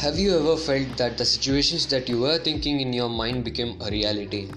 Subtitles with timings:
[0.00, 3.80] Have you ever felt that the situations that you were thinking in your mind became
[3.80, 4.50] a reality?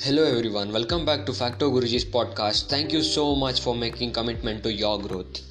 [0.00, 2.70] Hello everyone, welcome back to Facto Guruji's podcast.
[2.70, 5.42] Thank you so much for making commitment to your growth.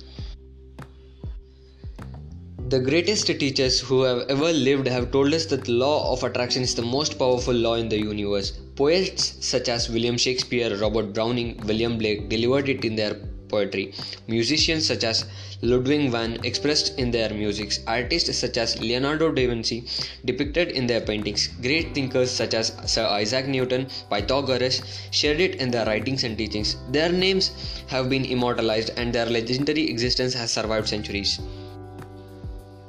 [2.70, 6.64] The greatest teachers who have ever lived have told us that the law of attraction
[6.64, 8.54] is the most powerful law in the universe.
[8.76, 13.16] Poets such as William Shakespeare, Robert Browning, William Blake delivered it in their
[13.50, 13.94] poetry.
[14.28, 15.26] Musicians such as
[15.62, 17.74] Ludwig van expressed in their music.
[17.88, 19.84] Artists such as Leonardo da Vinci
[20.26, 21.48] depicted in their paintings.
[21.62, 24.82] Great thinkers such as Sir Isaac Newton, Pythagoras
[25.12, 26.76] shared it in their writings and teachings.
[26.90, 27.52] Their names
[27.88, 31.40] have been immortalized and their legendary existence has survived centuries.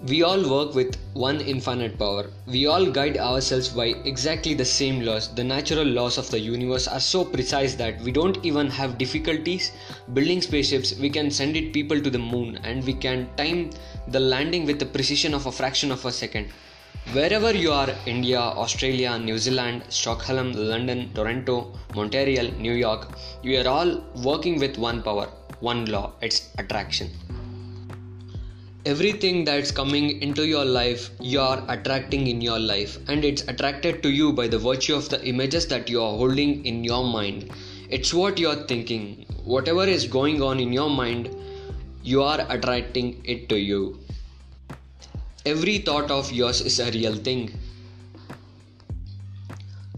[0.09, 2.31] We all work with one infinite power.
[2.47, 5.35] We all guide ourselves by exactly the same laws.
[5.35, 9.73] The natural laws of the universe are so precise that we don't even have difficulties
[10.15, 10.97] building spaceships.
[10.97, 13.71] We can send it people to the moon and we can time
[14.07, 16.51] the landing with the precision of a fraction of a second.
[17.13, 23.09] Wherever you are India, Australia, New Zealand, Stockholm, London, Toronto, Montreal, New York
[23.43, 25.27] you are all working with one power,
[25.59, 27.11] one law it's attraction
[28.91, 32.99] everything that's coming into your life you are attracting in your life.
[33.09, 36.65] And it's attracted to you by the virtue of the images that you are holding
[36.65, 37.51] in your mind.
[37.91, 39.27] It's what you're thinking.
[39.45, 41.35] Whatever is going on in your mind
[42.05, 43.99] you are attracting it to you.
[45.45, 47.59] Every thought of yours is a real thing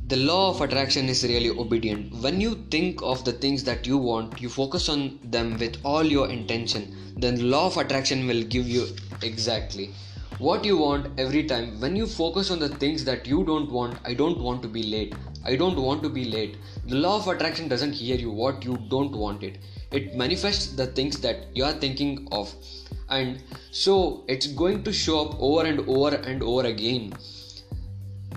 [0.09, 2.11] the law of attraction is really obedient.
[2.23, 6.03] When you think of the things that you want, you focus on them with all
[6.03, 8.87] your intention, then the law of attraction will give you
[9.23, 9.91] exactly
[10.39, 11.79] what you want every time.
[11.79, 14.83] When you focus on the things that you don't want, I don't want to be
[14.83, 15.15] late.
[15.45, 16.57] I don't want to be late.
[16.87, 19.59] The law of attraction doesn't hear you what you don't want it.
[19.93, 22.55] It manifests the things that you are thinking of.
[23.11, 23.43] And
[23.73, 27.13] so it's going to show up over and over and over again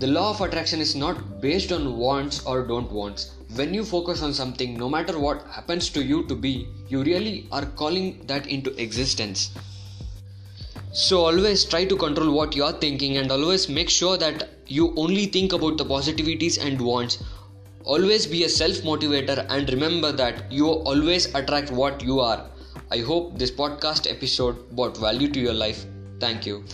[0.02, 3.36] the law of attraction is not based on wants or don't wants.
[3.54, 7.46] When you focus on something, no matter what happens to you to be, you really
[7.52, 9.52] are calling that into existence.
[10.92, 14.92] So always try to control what you are thinking and always make sure that you
[14.96, 17.22] only think about the positivities and wants.
[17.84, 22.50] Always be a self motivator and remember that you always attract what you are.
[22.90, 25.86] I hope this podcast episode brought value to your life.
[26.18, 26.64] Thank you.